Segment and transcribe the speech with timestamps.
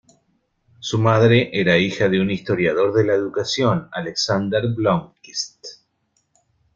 [0.79, 5.63] Su madre era hija de un historiador de la educación, Alexander Blomqvist.